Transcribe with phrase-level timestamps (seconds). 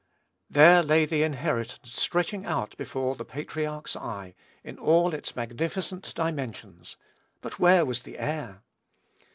[0.49, 6.97] There lay the inheritance stretching out before the patriarch's eye, in all its magnificent dimensions;
[7.39, 8.63] but where was the heir?